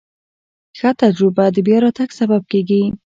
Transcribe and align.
ښه 0.77 0.89
تجربه 1.01 1.45
د 1.55 1.57
بیا 1.67 1.77
راتګ 1.83 2.09
سبب 2.19 2.41
کېږي. 2.51 2.81